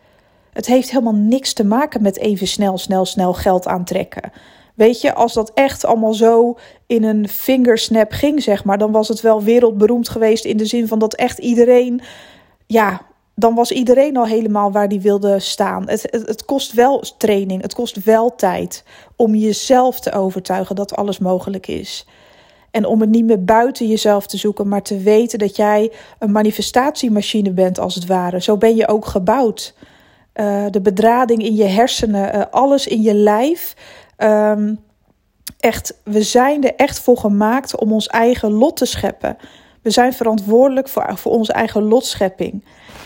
Het 0.53 0.65
heeft 0.65 0.91
helemaal 0.91 1.15
niks 1.15 1.53
te 1.53 1.65
maken 1.65 2.01
met 2.01 2.17
even 2.17 2.47
snel, 2.47 2.77
snel, 2.77 3.05
snel 3.05 3.33
geld 3.33 3.67
aantrekken. 3.67 4.31
Weet 4.75 5.01
je, 5.01 5.13
als 5.13 5.33
dat 5.33 5.51
echt 5.53 5.85
allemaal 5.85 6.13
zo 6.13 6.57
in 6.87 7.03
een 7.03 7.27
fingersnap 7.27 8.11
ging, 8.11 8.43
zeg 8.43 8.63
maar, 8.63 8.77
dan 8.77 8.91
was 8.91 9.07
het 9.07 9.21
wel 9.21 9.43
wereldberoemd 9.43 10.09
geweest 10.09 10.45
in 10.45 10.57
de 10.57 10.65
zin 10.65 10.87
van 10.87 10.99
dat 10.99 11.13
echt 11.13 11.37
iedereen, 11.37 12.01
ja, 12.67 13.01
dan 13.35 13.55
was 13.55 13.71
iedereen 13.71 14.17
al 14.17 14.25
helemaal 14.25 14.71
waar 14.71 14.89
die 14.89 15.01
wilde 15.01 15.39
staan. 15.39 15.89
Het, 15.89 16.01
het, 16.01 16.27
het, 16.27 16.45
kost 16.45 16.73
wel 16.73 17.03
training, 17.17 17.61
het 17.61 17.73
kost 17.73 18.03
wel 18.03 18.35
tijd 18.35 18.83
om 19.15 19.35
jezelf 19.35 19.99
te 19.99 20.11
overtuigen 20.11 20.75
dat 20.75 20.95
alles 20.95 21.19
mogelijk 21.19 21.67
is. 21.67 22.07
En 22.71 22.85
om 22.85 23.01
het 23.01 23.09
niet 23.09 23.25
meer 23.25 23.43
buiten 23.43 23.87
jezelf 23.87 24.27
te 24.27 24.37
zoeken, 24.37 24.67
maar 24.67 24.81
te 24.81 24.97
weten 24.97 25.39
dat 25.39 25.55
jij 25.55 25.91
een 26.19 26.31
manifestatiemachine 26.31 27.51
bent, 27.51 27.79
als 27.79 27.95
het 27.95 28.05
ware. 28.05 28.41
Zo 28.41 28.57
ben 28.57 28.75
je 28.75 28.87
ook 28.87 29.05
gebouwd. 29.05 29.73
Uh, 30.33 30.65
de 30.69 30.81
bedrading 30.81 31.43
in 31.43 31.55
je 31.55 31.63
hersenen, 31.63 32.35
uh, 32.35 32.41
alles 32.51 32.87
in 32.87 33.01
je 33.01 33.13
lijf. 33.13 33.75
Um, 34.17 34.79
echt, 35.59 35.99
we 36.03 36.21
zijn 36.21 36.63
er 36.63 36.75
echt 36.75 36.99
voor 36.99 37.17
gemaakt 37.17 37.75
om 37.75 37.93
ons 37.93 38.07
eigen 38.07 38.51
lot 38.51 38.77
te 38.77 38.85
scheppen. 38.85 39.37
We 39.81 39.89
zijn 39.89 40.13
verantwoordelijk 40.13 40.89
voor, 40.89 41.17
voor 41.17 41.31
onze 41.31 41.53
eigen 41.53 41.83
lotschepping. 41.83 42.63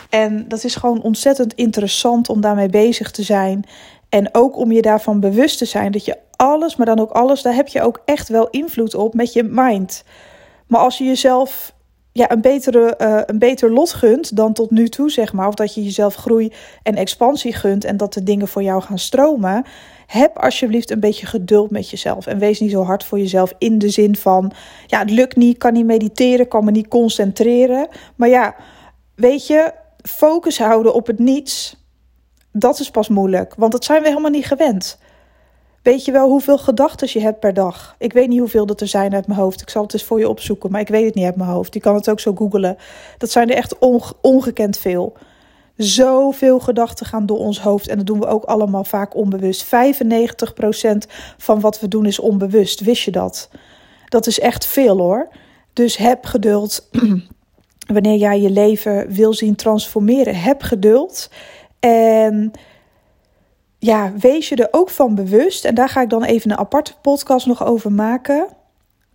En 0.10 0.48
dat 0.48 0.64
is 0.64 0.76
gewoon 0.76 1.02
ontzettend 1.02 1.54
interessant 1.54 2.30
om 2.30 2.42
daarmee 2.42 2.70
bezig 2.70 3.12
te 3.12 3.24
zijn. 3.24 3.66
En 4.10 4.30
ook 4.32 4.58
om 4.58 4.72
je 4.72 4.82
daarvan 4.82 5.20
bewust 5.20 5.58
te 5.58 5.66
zijn 5.66 5.92
dat 5.92 6.06
je 6.06 6.18
alles, 6.36 6.76
maar 6.76 6.86
dan 6.86 7.00
ook 7.00 7.12
alles, 7.12 7.42
daar 7.42 7.56
heb 7.56 7.68
je 7.68 7.82
ook 7.82 8.02
echt 8.06 8.30
wel 8.30 8.50
invloed 8.50 8.96
op 8.96 9.14
met 9.14 9.34
je 9.34 9.44
mind. 9.44 10.04
Maar 10.68 10.80
als 10.80 10.98
je 10.98 11.04
jezelf 11.04 11.76
ja, 12.18 12.32
een, 12.32 12.42
betere, 12.42 12.96
uh, 13.02 13.22
een 13.26 13.40
beter 13.40 13.72
lot 13.72 13.94
gunt 13.94 14.36
dan 14.36 14.54
tot 14.54 14.72
nu 14.72 14.88
toe, 14.88 15.12
zeg 15.12 15.34
maar. 15.34 15.48
Of 15.48 15.54
dat 15.54 15.74
je 15.74 15.84
jezelf 15.84 16.16
groei 16.16 16.54
en 16.84 16.96
expansie 16.96 17.54
gunt 17.54 17.86
en 17.86 17.98
dat 17.98 18.14
de 18.14 18.24
dingen 18.24 18.48
voor 18.48 18.64
jou 18.64 18.82
gaan 18.82 19.00
stromen. 19.00 19.66
Heb 20.08 20.38
alsjeblieft 20.38 20.92
een 20.92 21.00
beetje 21.00 21.26
geduld 21.26 21.72
met 21.72 21.90
jezelf. 21.90 22.28
En 22.28 22.40
wees 22.40 22.60
niet 22.60 22.72
zo 22.72 22.84
hard 22.84 23.04
voor 23.04 23.20
jezelf 23.20 23.54
in 23.58 23.80
de 23.80 23.90
zin 23.90 24.16
van: 24.16 24.52
ja, 24.88 25.00
het 25.00 25.12
lukt 25.12 25.36
niet, 25.36 25.58
kan 25.58 25.74
niet 25.74 25.86
mediteren, 25.86 26.48
kan 26.48 26.66
me 26.66 26.72
niet 26.72 26.88
concentreren. 26.88 27.88
Maar 28.16 28.30
ja, 28.30 28.56
weet 29.16 29.48
je, 29.48 29.74
focus 30.02 30.58
houden 30.58 30.94
op 30.94 31.08
het 31.08 31.20
niets, 31.20 31.86
dat 32.52 32.80
is 32.80 32.92
pas 32.92 33.08
moeilijk. 33.08 33.54
Want 33.58 33.72
dat 33.72 33.86
zijn 33.86 34.02
we 34.02 34.08
helemaal 34.08 34.32
niet 34.32 34.46
gewend. 34.46 35.00
Weet 35.86 36.06
je 36.06 36.12
wel 36.12 36.30
hoeveel 36.30 36.58
gedachten 36.58 37.08
je 37.12 37.20
hebt 37.20 37.40
per 37.40 37.54
dag? 37.54 37.96
Ik 37.98 38.14
weet 38.14 38.28
niet 38.28 38.40
hoeveel 38.40 38.66
dat 38.66 38.82
er 38.82 38.88
zijn 38.88 39.14
uit 39.14 39.28
mijn 39.28 39.40
hoofd. 39.40 39.62
Ik 39.62 39.70
zal 39.70 39.84
het 39.84 39.94
eens 39.94 40.04
voor 40.04 40.20
je 40.20 40.30
opzoeken, 40.30 40.72
maar 40.72 40.82
ik 40.82 40.88
weet 40.88 41.06
het 41.06 41.16
niet 41.16 41.26
uit 41.26 41.36
mijn 41.36 41.50
hoofd. 41.50 41.74
Je 41.74 41.80
kan 41.80 41.96
het 41.96 42.10
ook 42.10 42.20
zo 42.20 42.34
googelen. 42.36 42.78
Dat 43.18 43.32
zijn 43.32 43.50
er 43.50 43.56
echt 43.56 43.76
ongekend 44.22 44.78
veel. 44.78 45.14
Zoveel 45.78 46.60
gedachten 46.60 47.06
gaan 47.06 47.26
door 47.26 47.38
ons 47.38 47.62
hoofd 47.62 47.88
en 47.88 47.98
dat 47.98 48.06
doen 48.06 48.20
we 48.20 48.26
ook 48.26 48.44
allemaal 48.44 48.84
vaak 48.84 49.16
onbewust. 49.16 49.66
95% 49.66 49.68
van 51.38 51.60
wat 51.60 51.80
we 51.80 51.88
doen 51.88 52.06
is 52.06 52.20
onbewust. 52.20 52.80
Wist 52.80 53.04
je 53.04 53.12
dat? 53.12 53.50
Dat 54.06 54.28
is 54.28 54.40
echt 54.40 54.66
veel 54.66 54.98
hoor. 54.98 55.30
Dus 55.74 55.98
heb 55.98 56.26
geduld. 56.26 56.90
Wanneer 57.94 58.18
jij 58.18 58.42
je 58.42 58.50
leven 58.50 59.14
wil 59.14 59.34
zien 59.34 59.56
transformeren, 59.56 60.36
heb 60.36 60.62
geduld. 60.62 61.30
En 61.80 62.52
ja, 63.86 64.14
wees 64.20 64.50
je 64.50 64.56
er 64.56 64.68
ook 64.72 64.90
van 64.90 65.16
bewust. 65.16 65.66
En 65.66 65.76
daar 65.76 65.90
ga 65.90 66.02
ik 66.02 66.10
dan 66.10 66.24
even 66.24 66.52
een 66.52 66.58
aparte 66.58 66.94
podcast 67.02 67.46
nog 67.46 67.66
over 67.66 67.92
maken. 67.92 68.48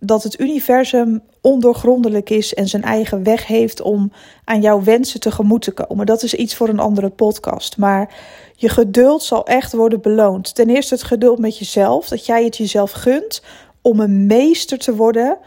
dat 0.03 0.23
het 0.23 0.39
universum 0.39 1.21
ondoorgrondelijk 1.41 2.29
is 2.29 2.53
en 2.53 2.67
zijn 2.67 2.83
eigen 2.83 3.23
weg 3.23 3.47
heeft 3.47 3.81
om 3.81 4.11
aan 4.43 4.61
jouw 4.61 4.83
wensen 4.83 5.19
tegemoet 5.19 5.61
te 5.61 5.71
komen. 5.71 6.05
Dat 6.05 6.23
is 6.23 6.33
iets 6.33 6.55
voor 6.55 6.69
een 6.69 6.79
andere 6.79 7.09
podcast. 7.09 7.77
Maar 7.77 8.13
je 8.55 8.69
geduld 8.69 9.23
zal 9.23 9.45
echt 9.45 9.73
worden 9.73 10.01
beloond. 10.01 10.55
Ten 10.55 10.69
eerste 10.69 10.93
het 10.93 11.03
geduld 11.03 11.39
met 11.39 11.57
jezelf, 11.57 12.07
dat 12.07 12.25
jij 12.25 12.43
het 12.43 12.57
jezelf 12.57 12.91
gunt 12.91 13.41
om 13.81 13.99
een 13.99 14.25
meester 14.25 14.77
te 14.77 14.95
worden 14.95 15.37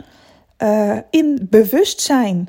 uh, 0.63 0.99
in 1.11 1.47
bewustzijn 1.51 2.49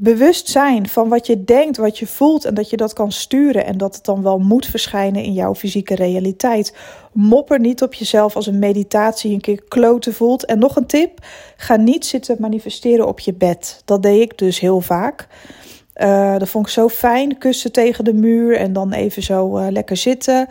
bewustzijn 0.00 0.88
van 0.88 1.08
wat 1.08 1.26
je 1.26 1.44
denkt, 1.44 1.76
wat 1.76 1.98
je 1.98 2.06
voelt 2.06 2.44
en 2.44 2.54
dat 2.54 2.70
je 2.70 2.76
dat 2.76 2.92
kan 2.92 3.12
sturen 3.12 3.64
en 3.64 3.78
dat 3.78 3.94
het 3.94 4.04
dan 4.04 4.22
wel 4.22 4.38
moet 4.38 4.66
verschijnen 4.66 5.22
in 5.22 5.32
jouw 5.32 5.54
fysieke 5.54 5.94
realiteit. 5.94 6.76
Mopper 7.12 7.60
niet 7.60 7.82
op 7.82 7.94
jezelf 7.94 8.36
als 8.36 8.46
een 8.46 8.58
meditatie 8.58 9.32
een 9.32 9.40
keer 9.40 9.62
kloten 9.68 10.14
voelt. 10.14 10.44
En 10.44 10.58
nog 10.58 10.76
een 10.76 10.86
tip: 10.86 11.26
ga 11.56 11.76
niet 11.76 12.06
zitten 12.06 12.36
manifesteren 12.38 13.06
op 13.06 13.20
je 13.20 13.34
bed. 13.34 13.82
Dat 13.84 14.02
deed 14.02 14.20
ik 14.20 14.38
dus 14.38 14.60
heel 14.60 14.80
vaak. 14.80 15.26
Uh, 15.96 16.38
dat 16.38 16.48
vond 16.48 16.66
ik 16.66 16.72
zo 16.72 16.88
fijn, 16.88 17.38
kussen 17.38 17.72
tegen 17.72 18.04
de 18.04 18.14
muur 18.14 18.56
en 18.56 18.72
dan 18.72 18.92
even 18.92 19.22
zo 19.22 19.58
uh, 19.58 19.66
lekker 19.70 19.96
zitten. 19.96 20.46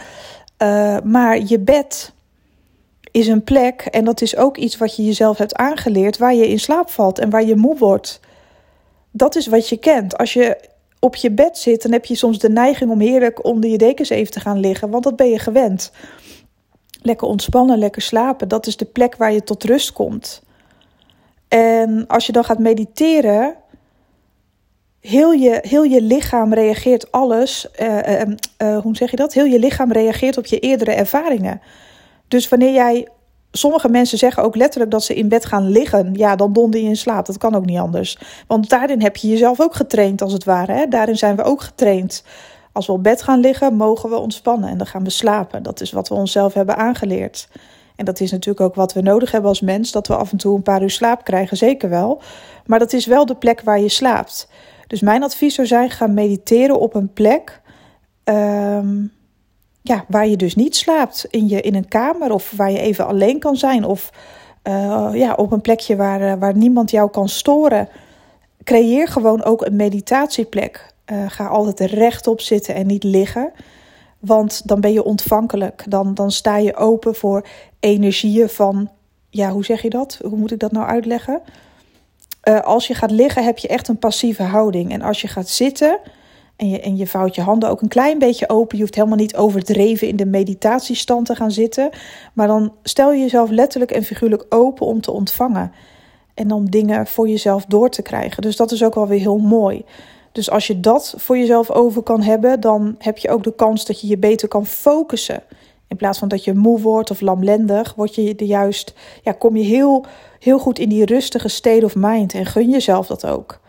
Uh, 0.61 0.97
maar 1.03 1.39
je 1.45 1.59
bed 1.59 2.13
is 3.11 3.27
een 3.27 3.43
plek 3.43 3.81
en 3.81 4.05
dat 4.05 4.21
is 4.21 4.35
ook 4.35 4.57
iets 4.57 4.77
wat 4.77 4.95
je 4.95 5.05
jezelf 5.05 5.37
hebt 5.37 5.55
aangeleerd 5.55 6.17
waar 6.17 6.33
je 6.33 6.47
in 6.47 6.59
slaap 6.59 6.89
valt 6.89 7.19
en 7.19 7.29
waar 7.29 7.45
je 7.45 7.55
moe 7.55 7.77
wordt 7.77 8.19
dat 9.11 9.35
is 9.35 9.47
wat 9.47 9.69
je 9.69 9.77
kent. 9.77 10.17
Als 10.17 10.33
je 10.33 10.57
op 10.99 11.15
je 11.15 11.31
bed 11.31 11.57
zit, 11.57 11.81
dan 11.81 11.91
heb 11.91 12.05
je 12.05 12.15
soms 12.15 12.39
de 12.39 12.49
neiging 12.49 12.91
om 12.91 12.99
heerlijk 12.99 13.45
onder 13.45 13.69
je 13.69 13.77
dekens 13.77 14.09
even 14.09 14.31
te 14.31 14.39
gaan 14.39 14.59
liggen, 14.59 14.89
want 14.89 15.03
dat 15.03 15.15
ben 15.15 15.29
je 15.29 15.39
gewend. 15.39 15.91
Lekker 17.01 17.27
ontspannen, 17.27 17.77
lekker 17.77 18.01
slapen, 18.01 18.47
dat 18.47 18.67
is 18.67 18.77
de 18.77 18.85
plek 18.85 19.15
waar 19.15 19.33
je 19.33 19.43
tot 19.43 19.63
rust 19.63 19.91
komt. 19.91 20.41
En 21.47 22.07
als 22.07 22.25
je 22.25 22.31
dan 22.31 22.43
gaat 22.43 22.59
mediteren, 22.59 23.55
heel 24.99 25.31
je, 25.31 25.59
heel 25.61 25.83
je 25.83 26.01
lichaam 26.01 26.53
reageert 26.53 27.11
alles, 27.11 27.67
uh, 27.81 28.21
uh, 28.61 28.77
hoe 28.77 28.95
zeg 28.95 29.11
je 29.11 29.17
dat? 29.17 29.33
Heel 29.33 29.45
je 29.45 29.59
lichaam 29.59 29.91
reageert 29.91 30.37
op 30.37 30.45
je 30.45 30.59
eerdere 30.59 30.91
ervaringen. 30.91 31.61
Dus 32.27 32.49
wanneer 32.49 32.73
jij 32.73 33.07
sommige 33.57 33.89
mensen 33.89 34.17
zeggen 34.17 34.43
ook 34.43 34.55
letterlijk 34.55 34.91
dat 34.91 35.03
ze 35.03 35.13
in 35.13 35.27
bed 35.27 35.45
gaan 35.45 35.67
liggen. 35.69 36.13
Ja, 36.13 36.35
dan 36.35 36.53
donder 36.53 36.79
je 36.79 36.87
in 36.87 36.97
slaap. 36.97 37.25
Dat 37.25 37.37
kan 37.37 37.55
ook 37.55 37.65
niet 37.65 37.79
anders. 37.79 38.17
Want 38.47 38.69
daarin 38.69 39.01
heb 39.01 39.15
je 39.15 39.27
jezelf 39.27 39.61
ook 39.61 39.75
getraind, 39.75 40.21
als 40.21 40.33
het 40.33 40.43
ware. 40.43 40.71
Hè? 40.71 40.87
Daarin 40.87 41.17
zijn 41.17 41.35
we 41.35 41.43
ook 41.43 41.61
getraind. 41.61 42.23
Als 42.71 42.87
we 42.87 42.93
op 42.93 43.03
bed 43.03 43.21
gaan 43.21 43.39
liggen, 43.39 43.73
mogen 43.73 44.09
we 44.09 44.17
ontspannen 44.17 44.69
en 44.69 44.77
dan 44.77 44.87
gaan 44.87 45.03
we 45.03 45.09
slapen. 45.09 45.63
Dat 45.63 45.81
is 45.81 45.91
wat 45.91 46.07
we 46.07 46.15
onszelf 46.15 46.53
hebben 46.53 46.77
aangeleerd. 46.77 47.47
En 47.95 48.05
dat 48.05 48.19
is 48.19 48.31
natuurlijk 48.31 48.65
ook 48.65 48.75
wat 48.75 48.93
we 48.93 49.01
nodig 49.01 49.31
hebben 49.31 49.49
als 49.49 49.61
mens: 49.61 49.91
dat 49.91 50.07
we 50.07 50.15
af 50.15 50.31
en 50.31 50.37
toe 50.37 50.55
een 50.55 50.61
paar 50.61 50.81
uur 50.81 50.89
slaap 50.89 51.23
krijgen, 51.23 51.57
zeker 51.57 51.89
wel. 51.89 52.21
Maar 52.65 52.79
dat 52.79 52.93
is 52.93 53.05
wel 53.05 53.25
de 53.25 53.35
plek 53.35 53.61
waar 53.61 53.79
je 53.79 53.89
slaapt. 53.89 54.49
Dus 54.87 55.01
mijn 55.01 55.23
advies 55.23 55.55
zou 55.55 55.67
zijn: 55.67 55.89
ga 55.89 56.07
mediteren 56.07 56.79
op 56.79 56.95
een 56.95 57.13
plek. 57.13 57.61
Um, 58.23 59.11
ja, 59.87 60.05
waar 60.07 60.27
je 60.27 60.37
dus 60.37 60.55
niet 60.55 60.75
slaapt 60.75 61.25
in, 61.29 61.47
je, 61.47 61.61
in 61.61 61.75
een 61.75 61.87
kamer 61.87 62.31
of 62.31 62.53
waar 62.55 62.71
je 62.71 62.79
even 62.79 63.07
alleen 63.07 63.39
kan 63.39 63.55
zijn 63.55 63.85
of 63.85 64.11
uh, 64.63 65.09
ja, 65.13 65.33
op 65.33 65.51
een 65.51 65.61
plekje 65.61 65.95
waar, 65.95 66.21
uh, 66.21 66.33
waar 66.39 66.55
niemand 66.55 66.91
jou 66.91 67.09
kan 67.09 67.29
storen. 67.29 67.89
Creëer 68.63 69.07
gewoon 69.07 69.43
ook 69.43 69.65
een 69.65 69.75
meditatieplek. 69.75 70.93
Uh, 71.11 71.23
ga 71.27 71.47
altijd 71.47 71.79
rechtop 71.79 72.41
zitten 72.41 72.75
en 72.75 72.87
niet 72.87 73.03
liggen. 73.03 73.51
Want 74.19 74.67
dan 74.67 74.81
ben 74.81 74.93
je 74.93 75.03
ontvankelijk. 75.03 75.85
Dan, 75.87 76.13
dan 76.13 76.31
sta 76.31 76.57
je 76.57 76.75
open 76.75 77.15
voor 77.15 77.47
energieën 77.79 78.49
van, 78.49 78.89
ja, 79.29 79.51
hoe 79.51 79.65
zeg 79.65 79.81
je 79.81 79.89
dat? 79.89 80.19
Hoe 80.23 80.37
moet 80.37 80.51
ik 80.51 80.59
dat 80.59 80.71
nou 80.71 80.87
uitleggen? 80.87 81.41
als 82.63 82.87
je 82.87 82.93
gaat 82.93 83.11
liggen 83.11 83.43
heb 83.43 83.57
je 83.57 83.67
echt 83.67 83.87
een 83.87 83.99
passieve 83.99 84.43
houding. 84.43 84.91
En 84.91 85.01
als 85.01 85.21
je 85.21 85.27
gaat 85.27 85.49
zitten, 85.49 85.99
en 86.57 86.69
je, 86.69 86.79
en 86.79 86.97
je 86.97 87.07
vouwt 87.07 87.35
je 87.35 87.41
handen 87.41 87.69
ook 87.69 87.81
een 87.81 87.87
klein 87.87 88.19
beetje 88.19 88.49
open. 88.49 88.77
Je 88.77 88.83
hoeft 88.83 88.95
helemaal 88.95 89.17
niet 89.17 89.35
overdreven 89.35 90.07
in 90.07 90.15
de 90.15 90.25
meditatiestand 90.25 91.25
te 91.25 91.35
gaan 91.35 91.51
zitten. 91.51 91.89
Maar 92.33 92.47
dan 92.47 92.73
stel 92.83 93.11
je 93.11 93.19
jezelf 93.19 93.49
letterlijk 93.49 93.91
en 93.91 94.03
figuurlijk 94.03 94.45
open 94.49 94.85
om 94.85 95.01
te 95.01 95.11
ontvangen. 95.11 95.71
En 96.33 96.51
om 96.51 96.69
dingen 96.69 97.07
voor 97.07 97.29
jezelf 97.29 97.65
door 97.65 97.89
te 97.89 98.01
krijgen. 98.01 98.41
Dus 98.41 98.55
dat 98.55 98.71
is 98.71 98.83
ook 98.83 98.95
wel 98.95 99.07
weer 99.07 99.19
heel 99.19 99.37
mooi. 99.37 99.85
Dus 100.31 100.49
als 100.49 100.67
je 100.67 100.79
dat 100.79 101.13
voor 101.17 101.37
jezelf 101.37 101.71
over 101.71 102.01
kan 102.01 102.21
hebben, 102.21 102.59
dan 102.59 102.95
heb 102.99 103.17
je 103.17 103.29
ook 103.29 103.43
de 103.43 103.55
kans 103.55 103.85
dat 103.85 104.01
je 104.01 104.07
je 104.07 104.17
beter 104.17 104.47
kan 104.47 104.65
focussen. 104.65 105.43
In 105.87 105.97
plaats 105.97 106.19
van 106.19 106.27
dat 106.27 106.43
je 106.43 106.53
moe 106.53 106.81
wordt 106.81 107.11
of 107.11 107.21
lamlendig, 107.21 107.93
word 107.95 108.15
je 108.15 108.35
de 108.35 108.45
juist, 108.45 108.93
ja, 109.23 109.31
kom 109.31 109.57
je 109.57 109.63
heel, 109.63 110.05
heel 110.39 110.59
goed 110.59 110.79
in 110.79 110.89
die 110.89 111.05
rustige 111.05 111.47
state 111.47 111.85
of 111.85 111.95
mind 111.95 112.33
en 112.33 112.45
gun 112.45 112.69
jezelf 112.69 113.07
dat 113.07 113.25
ook. 113.25 113.59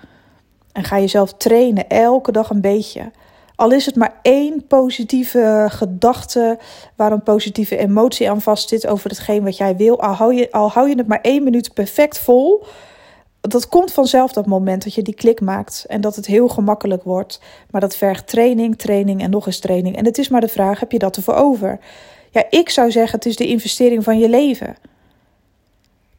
En 0.79 0.85
ga 0.85 0.99
jezelf 0.99 1.33
trainen, 1.33 1.89
elke 1.89 2.33
dag 2.33 2.51
een 2.51 2.61
beetje. 2.61 3.11
Al 3.55 3.73
is 3.73 3.87
het 3.87 3.97
maar 3.97 4.19
één 4.23 4.67
positieve 4.67 5.67
gedachte 5.69 6.59
waar 6.97 7.13
een 7.13 7.23
positieve 7.23 7.77
emotie 7.77 8.31
aan 8.31 8.41
vast 8.41 8.69
zit 8.69 8.87
over 8.87 9.11
hetgeen 9.11 9.45
wat 9.45 9.57
jij 9.57 9.77
wil. 9.77 10.01
Al 10.01 10.13
hou, 10.13 10.35
je, 10.35 10.53
al 10.53 10.71
hou 10.71 10.89
je 10.89 10.97
het 10.97 11.07
maar 11.07 11.21
één 11.21 11.45
minuut 11.45 11.75
perfect 11.75 12.19
vol. 12.19 12.65
Dat 13.41 13.69
komt 13.69 13.93
vanzelf 13.93 14.33
dat 14.33 14.47
moment 14.47 14.85
dat 14.85 14.95
je 14.95 15.03
die 15.03 15.15
klik 15.15 15.41
maakt 15.41 15.85
en 15.89 16.01
dat 16.01 16.17
het 16.17 16.27
heel 16.27 16.49
gemakkelijk 16.49 17.03
wordt. 17.03 17.41
Maar 17.71 17.81
dat 17.81 17.97
vergt 17.97 18.29
training, 18.29 18.79
training 18.79 19.23
en 19.23 19.31
nog 19.31 19.47
eens 19.47 19.59
training. 19.59 19.97
En 19.97 20.05
het 20.05 20.19
is 20.19 20.29
maar 20.29 20.41
de 20.41 20.49
vraag: 20.49 20.81
heb 20.81 20.93
je 20.93 20.99
dat 20.99 21.17
ervoor 21.17 21.35
over? 21.35 21.79
Ja, 22.31 22.45
ik 22.51 22.71
zou 22.71 22.91
zeggen: 22.91 23.19
het 23.19 23.27
is 23.27 23.37
de 23.37 23.47
investering 23.47 24.05
van 24.05 24.19
je 24.19 24.29
leven. 24.29 24.77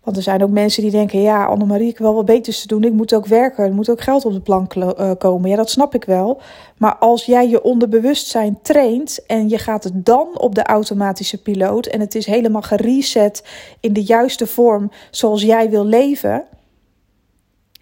Want 0.09 0.21
er 0.21 0.27
zijn 0.27 0.43
ook 0.43 0.49
mensen 0.49 0.81
die 0.81 0.91
denken: 0.91 1.21
ja, 1.21 1.45
Annemarie, 1.45 1.87
ik 1.87 1.97
wil 1.97 2.13
wel 2.13 2.23
beters 2.23 2.61
te 2.61 2.67
doen. 2.67 2.83
Ik 2.83 2.93
moet 2.93 3.13
ook 3.13 3.25
werken. 3.25 3.63
Er 3.63 3.73
moet 3.73 3.89
ook 3.89 4.01
geld 4.01 4.25
op 4.25 4.33
de 4.33 4.39
plank 4.39 4.75
uh, 4.75 5.11
komen. 5.17 5.49
Ja, 5.49 5.55
dat 5.55 5.69
snap 5.69 5.95
ik 5.95 6.03
wel. 6.03 6.41
Maar 6.77 6.95
als 6.95 7.25
jij 7.25 7.49
je 7.49 7.61
onderbewustzijn 7.61 8.59
traint 8.61 9.25
en 9.25 9.49
je 9.49 9.57
gaat 9.57 9.83
het 9.83 10.05
dan 10.05 10.27
op 10.33 10.55
de 10.55 10.63
automatische 10.63 11.41
piloot 11.41 11.85
en 11.85 11.99
het 11.99 12.15
is 12.15 12.25
helemaal 12.25 12.61
gereset 12.61 13.43
in 13.79 13.93
de 13.93 14.03
juiste 14.03 14.47
vorm 14.47 14.91
zoals 15.11 15.41
jij 15.41 15.69
wil 15.69 15.85
leven 15.85 16.43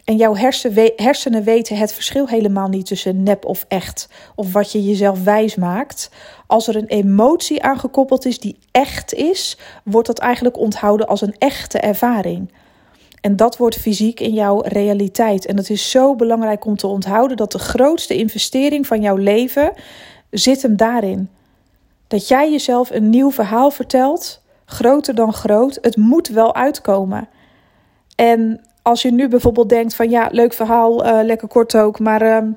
en 0.07 0.15
jouw 0.15 0.35
hersenen 0.95 1.43
weten 1.43 1.77
het 1.77 1.93
verschil 1.93 2.27
helemaal 2.27 2.67
niet 2.67 2.85
tussen 2.85 3.23
nep 3.23 3.45
of 3.45 3.65
echt. 3.67 4.09
Of 4.35 4.53
wat 4.53 4.71
je 4.71 4.83
jezelf 4.83 5.23
wijs 5.23 5.55
maakt. 5.55 6.09
Als 6.45 6.67
er 6.67 6.75
een 6.75 6.87
emotie 6.87 7.63
aangekoppeld 7.63 8.25
is 8.25 8.39
die 8.39 8.57
echt 8.71 9.13
is, 9.13 9.57
wordt 9.83 10.07
dat 10.07 10.19
eigenlijk 10.19 10.57
onthouden 10.57 11.07
als 11.07 11.21
een 11.21 11.35
echte 11.37 11.79
ervaring. 11.79 12.51
En 13.21 13.35
dat 13.35 13.57
wordt 13.57 13.77
fysiek 13.77 14.19
in 14.19 14.33
jouw 14.33 14.61
realiteit. 14.61 15.45
En 15.45 15.57
het 15.57 15.69
is 15.69 15.89
zo 15.89 16.15
belangrijk 16.15 16.65
om 16.65 16.75
te 16.75 16.87
onthouden 16.87 17.37
dat 17.37 17.51
de 17.51 17.59
grootste 17.59 18.15
investering 18.15 18.87
van 18.87 19.01
jouw 19.01 19.15
leven 19.15 19.73
zit 20.29 20.61
hem 20.61 20.77
daarin. 20.77 21.29
Dat 22.07 22.27
jij 22.27 22.51
jezelf 22.51 22.89
een 22.89 23.09
nieuw 23.09 23.31
verhaal 23.31 23.71
vertelt, 23.71 24.41
groter 24.65 25.15
dan 25.15 25.33
groot. 25.33 25.77
Het 25.81 25.97
moet 25.97 26.27
wel 26.27 26.55
uitkomen. 26.55 27.29
En 28.15 28.61
als 28.87 29.01
je 29.01 29.11
nu 29.11 29.27
bijvoorbeeld 29.27 29.69
denkt 29.69 29.95
van 29.95 30.09
ja, 30.09 30.27
leuk 30.31 30.53
verhaal, 30.53 31.05
uh, 31.05 31.19
lekker 31.23 31.47
kort 31.47 31.77
ook, 31.77 31.99
maar 31.99 32.21
uh, 32.21 32.51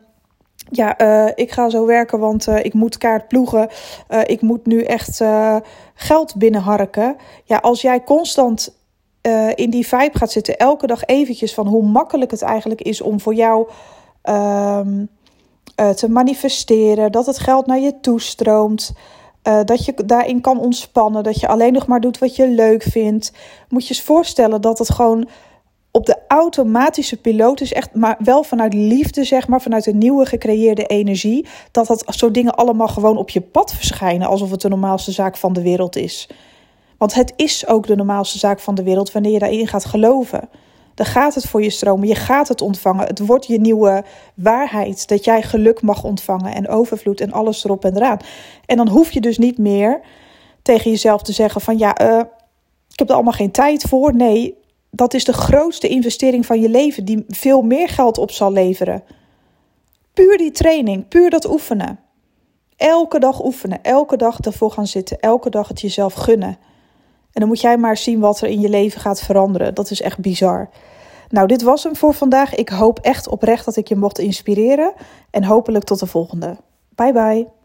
ja, 0.70 1.00
uh, 1.00 1.32
ik 1.34 1.50
ga 1.50 1.68
zo 1.68 1.86
werken, 1.86 2.18
want 2.18 2.46
ik 2.46 2.74
moet 2.74 2.98
kaart 2.98 3.28
ploegen. 3.28 3.68
ik 4.24 4.40
moet 4.40 4.66
nu 4.66 4.82
echt 4.82 5.22
geld 5.94 6.36
binnenharken. 6.36 7.16
Ja, 7.44 7.56
als 7.56 7.80
jij 7.80 8.04
constant 8.04 8.78
in 9.54 9.70
die 9.70 9.86
vibe 9.86 10.18
gaat 10.18 10.30
zitten, 10.30 10.56
elke 10.56 10.86
dag 10.86 11.04
eventjes 11.04 11.54
van 11.54 11.66
hoe 11.66 11.82
makkelijk 11.82 12.30
het 12.30 12.42
eigenlijk 12.42 12.82
is 12.82 13.00
om 13.00 13.20
voor 13.20 13.34
jou 13.34 13.68
ehm, 14.22 15.04
te 15.74 16.08
manifesteren, 16.08 17.12
dat 17.12 17.26
het 17.26 17.38
geld 17.38 17.66
naar 17.66 17.80
je 17.80 18.00
toestroomt. 18.00 18.92
Uh, 19.48 19.60
dat 19.64 19.84
je 19.84 19.94
daarin 20.06 20.40
kan 20.40 20.58
ontspannen, 20.58 21.22
dat 21.22 21.40
je 21.40 21.48
alleen 21.48 21.72
nog 21.72 21.86
maar 21.86 22.00
doet 22.00 22.18
wat 22.18 22.36
je 22.36 22.48
leuk 22.48 22.82
vindt. 22.82 23.32
Moet 23.68 23.86
je 23.86 23.94
eens 23.94 24.02
voorstellen 24.02 24.60
dat 24.60 24.78
het 24.78 24.90
gewoon 24.92 25.28
op 25.90 26.06
de 26.06 26.16
automatische 26.28 27.16
piloot 27.16 27.60
is 27.60 27.72
echt, 27.72 27.94
maar 27.94 28.16
wel 28.18 28.42
vanuit 28.42 28.74
liefde, 28.74 29.24
zeg 29.24 29.48
maar, 29.48 29.62
vanuit 29.62 29.86
een 29.86 29.98
nieuwe 29.98 30.26
gecreëerde 30.26 30.86
energie, 30.86 31.46
dat 31.70 31.86
dat 31.86 32.04
soort 32.06 32.34
dingen 32.34 32.54
allemaal 32.54 32.88
gewoon 32.88 33.16
op 33.16 33.30
je 33.30 33.40
pad 33.40 33.74
verschijnen, 33.74 34.28
alsof 34.28 34.50
het 34.50 34.60
de 34.60 34.68
normaalste 34.68 35.12
zaak 35.12 35.36
van 35.36 35.52
de 35.52 35.62
wereld 35.62 35.96
is. 35.96 36.28
Want 36.98 37.14
het 37.14 37.32
is 37.36 37.66
ook 37.66 37.86
de 37.86 37.96
normaalste 37.96 38.38
zaak 38.38 38.60
van 38.60 38.74
de 38.74 38.82
wereld 38.82 39.12
wanneer 39.12 39.32
je 39.32 39.38
daarin 39.38 39.66
gaat 39.66 39.84
geloven. 39.84 40.48
Dan 40.94 41.06
gaat 41.06 41.34
het 41.34 41.46
voor 41.46 41.62
je 41.62 41.70
stromen, 41.70 42.08
je 42.08 42.14
gaat 42.14 42.48
het 42.48 42.60
ontvangen. 42.60 43.06
Het 43.06 43.18
wordt 43.18 43.46
je 43.46 43.60
nieuwe 43.60 44.04
waarheid 44.34 45.08
dat 45.08 45.24
jij 45.24 45.42
geluk 45.42 45.82
mag 45.82 46.04
ontvangen 46.04 46.54
en 46.54 46.68
overvloed 46.68 47.20
en 47.20 47.32
alles 47.32 47.64
erop 47.64 47.84
en 47.84 47.96
eraan. 47.96 48.18
En 48.66 48.76
dan 48.76 48.88
hoef 48.88 49.10
je 49.10 49.20
dus 49.20 49.38
niet 49.38 49.58
meer 49.58 50.00
tegen 50.62 50.90
jezelf 50.90 51.22
te 51.22 51.32
zeggen 51.32 51.60
van 51.60 51.78
ja, 51.78 52.00
uh, 52.00 52.18
ik 52.88 52.98
heb 52.98 53.08
er 53.08 53.14
allemaal 53.14 53.32
geen 53.32 53.50
tijd 53.50 53.82
voor. 53.82 54.14
Nee, 54.14 54.58
dat 54.90 55.14
is 55.14 55.24
de 55.24 55.32
grootste 55.32 55.88
investering 55.88 56.46
van 56.46 56.60
je 56.60 56.68
leven, 56.68 57.04
die 57.04 57.24
veel 57.28 57.62
meer 57.62 57.88
geld 57.88 58.18
op 58.18 58.30
zal 58.30 58.52
leveren. 58.52 59.02
Puur 60.12 60.38
die 60.38 60.50
training, 60.50 61.08
puur 61.08 61.30
dat 61.30 61.50
oefenen. 61.50 61.98
Elke 62.76 63.18
dag 63.18 63.44
oefenen, 63.44 63.82
elke 63.82 64.16
dag 64.16 64.40
ervoor 64.40 64.70
gaan 64.70 64.86
zitten, 64.86 65.18
elke 65.18 65.50
dag 65.50 65.68
het 65.68 65.80
jezelf 65.80 66.14
gunnen. 66.14 66.58
En 67.32 67.40
dan 67.40 67.48
moet 67.48 67.60
jij 67.60 67.76
maar 67.76 67.96
zien 67.96 68.20
wat 68.20 68.40
er 68.40 68.48
in 68.48 68.60
je 68.60 68.68
leven 68.68 69.00
gaat 69.00 69.20
veranderen. 69.20 69.74
Dat 69.74 69.90
is 69.90 70.00
echt 70.00 70.18
bizar. 70.18 70.68
Nou, 71.28 71.46
dit 71.46 71.62
was 71.62 71.82
hem 71.82 71.96
voor 71.96 72.14
vandaag. 72.14 72.54
Ik 72.54 72.68
hoop 72.68 72.98
echt 72.98 73.28
oprecht 73.28 73.64
dat 73.64 73.76
ik 73.76 73.88
je 73.88 73.96
mocht 73.96 74.18
inspireren. 74.18 74.92
En 75.30 75.44
hopelijk 75.44 75.84
tot 75.84 75.98
de 75.98 76.06
volgende. 76.06 76.56
Bye 76.94 77.12
bye. 77.12 77.59